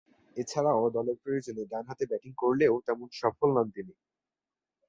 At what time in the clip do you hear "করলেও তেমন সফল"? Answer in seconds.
2.37-3.49